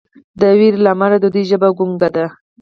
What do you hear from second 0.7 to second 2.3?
له امله د دوی ژبه ګونګه ده.